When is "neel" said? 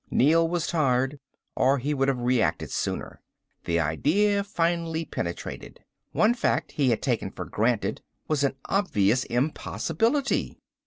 0.09-0.47